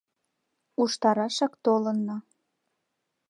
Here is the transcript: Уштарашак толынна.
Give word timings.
Уштарашак 0.81 1.53
толынна. 1.63 2.17